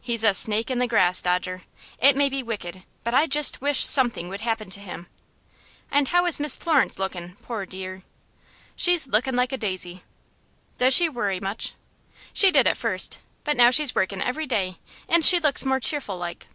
"He's 0.00 0.24
a 0.24 0.34
snake 0.34 0.72
in 0.72 0.80
the 0.80 0.88
grass, 0.88 1.22
Dodger. 1.22 1.62
It 2.00 2.16
may 2.16 2.28
be 2.28 2.42
wicked, 2.42 2.82
but 3.04 3.14
I 3.14 3.28
just 3.28 3.60
wish 3.60 3.84
something 3.86 4.28
would 4.28 4.40
happen 4.40 4.70
to 4.70 4.80
him. 4.80 5.06
And 5.88 6.08
how 6.08 6.26
is 6.26 6.40
Miss 6.40 6.56
Florence 6.56 6.98
lookin', 6.98 7.36
poor 7.44 7.64
dear?" 7.64 8.02
"She's 8.74 9.06
lookin' 9.06 9.36
like 9.36 9.52
a 9.52 9.56
daisy." 9.56 10.02
"Does 10.78 10.96
she 10.96 11.08
worry 11.08 11.38
much?" 11.38 11.74
"She 12.32 12.50
did 12.50 12.66
at 12.66 12.76
first, 12.76 13.20
but 13.44 13.56
now 13.56 13.70
she's 13.70 13.94
workin' 13.94 14.20
every 14.20 14.46
day, 14.46 14.78
and 15.08 15.24
she 15.24 15.38
looks 15.38 15.64
more 15.64 15.78
cheerful 15.78 16.18
like." 16.18 16.48